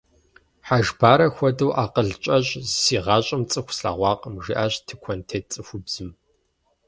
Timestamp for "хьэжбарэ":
0.67-1.27